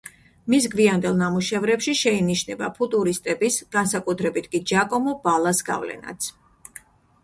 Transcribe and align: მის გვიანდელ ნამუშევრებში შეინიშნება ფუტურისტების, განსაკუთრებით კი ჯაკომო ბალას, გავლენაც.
მის 0.53 0.67
გვიანდელ 0.75 1.19
ნამუშევრებში 1.19 1.95
შეინიშნება 1.99 2.71
ფუტურისტების, 2.79 3.61
განსაკუთრებით 3.79 4.53
კი 4.57 4.67
ჯაკომო 4.75 5.19
ბალას, 5.29 5.65
გავლენაც. 5.73 6.35